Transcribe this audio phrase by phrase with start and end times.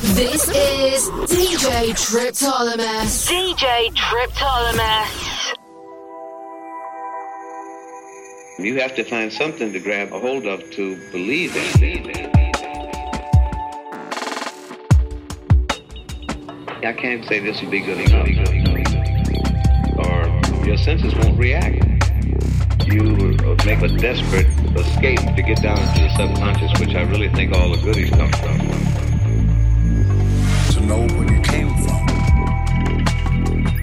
[0.00, 3.28] This is DJ Triptolemus.
[3.28, 5.54] DJ Triptolemus.
[8.60, 12.30] You have to find something to grab a hold of to believe in.
[16.84, 18.28] I can't say this will be good enough.
[19.98, 21.82] Or your senses won't react.
[22.86, 23.36] You
[23.66, 24.46] make a desperate
[24.76, 28.30] escape to get down to the subconscious, which I really think all the goodies come
[28.30, 28.87] from.
[30.78, 32.06] To know where you came from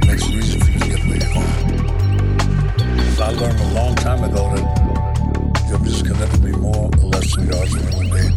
[0.08, 1.56] makes it easy for you to get where you're going.
[3.20, 7.36] I learned a long time ago that your music can never be more or less
[7.36, 8.30] than yours in one day.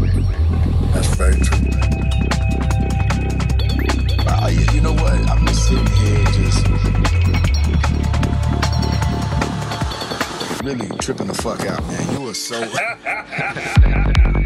[0.93, 1.69] That's very true.
[4.27, 5.13] Uh, you, you know what?
[5.31, 6.67] I'm just sitting here just
[10.65, 12.13] really tripping the fuck out, man.
[12.13, 12.59] You were so.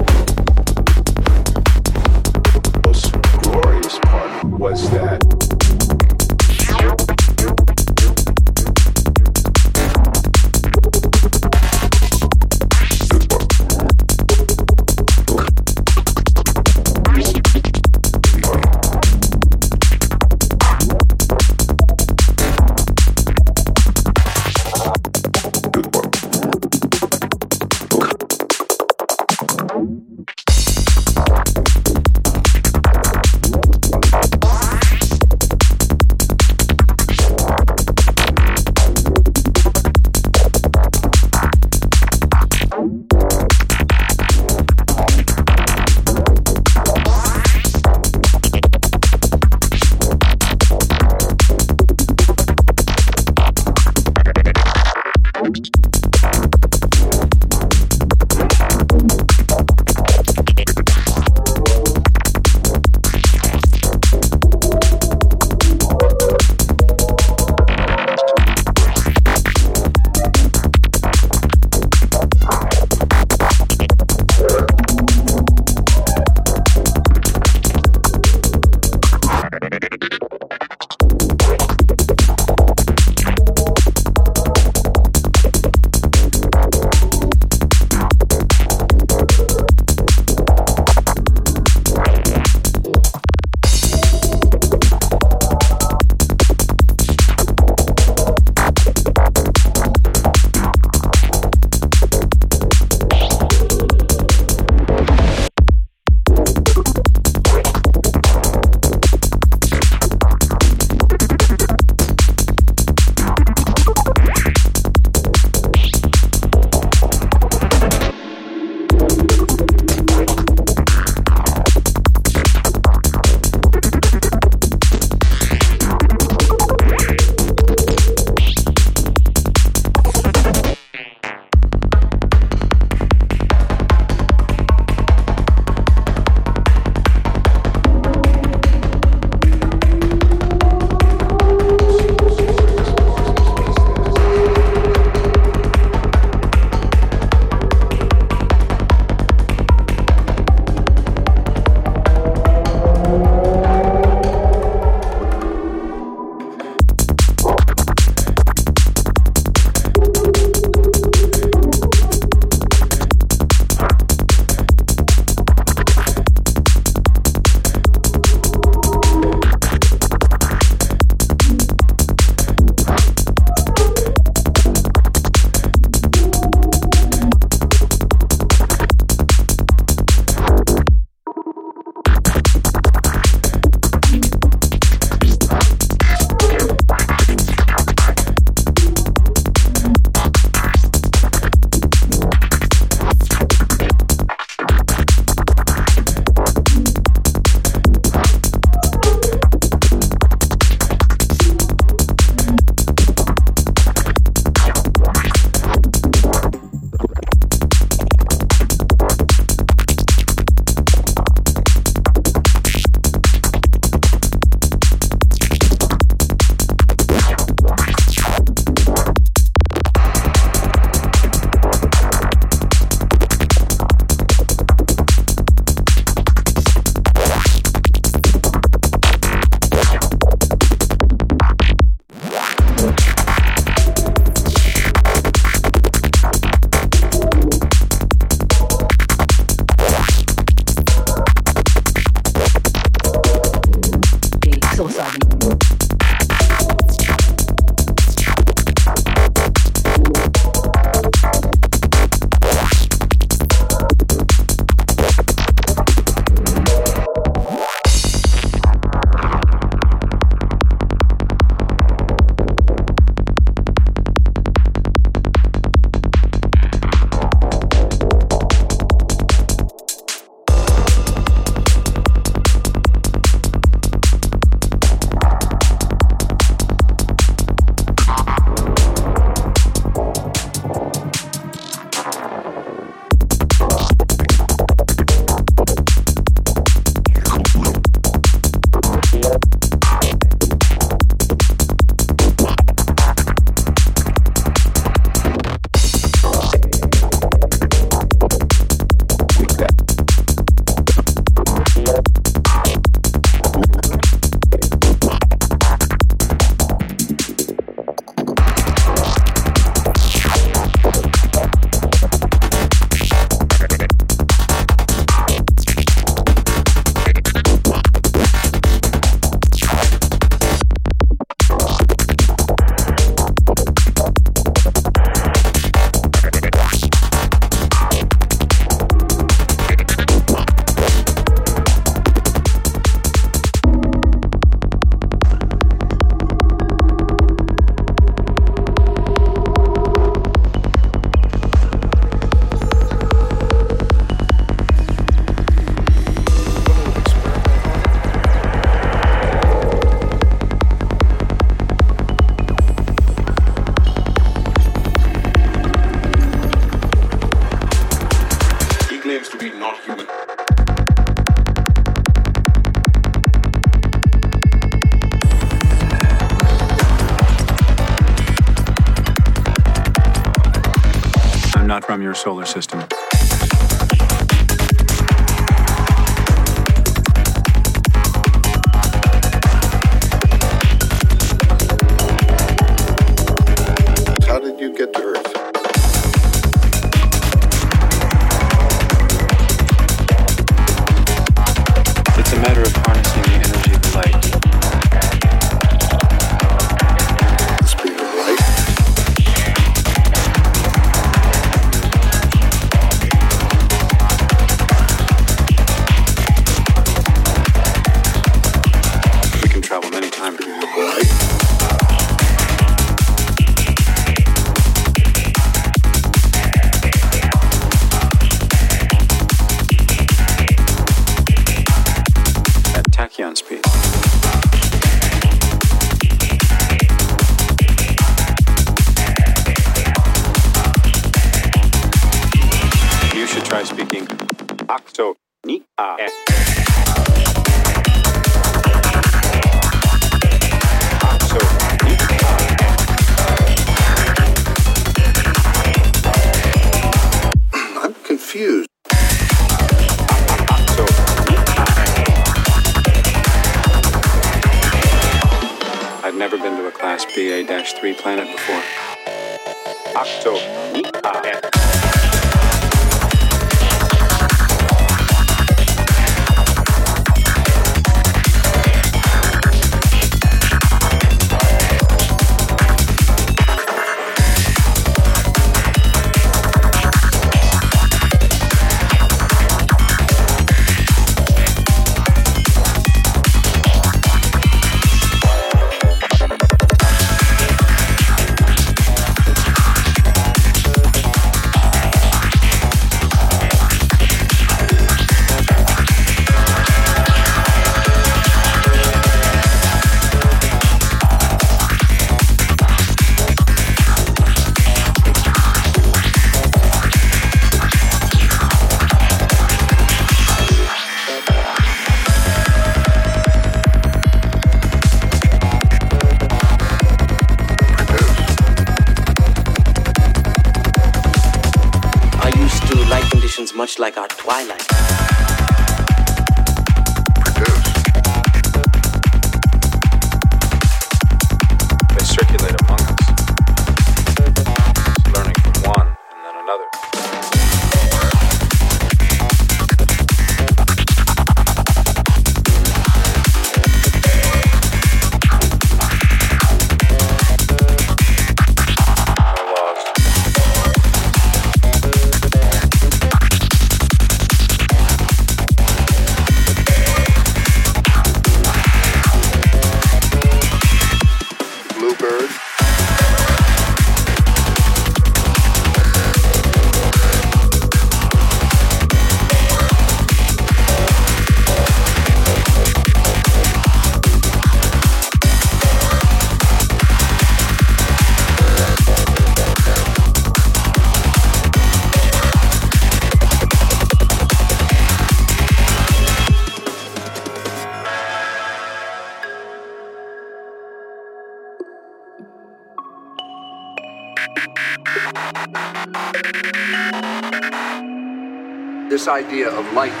[599.11, 600.00] idea of light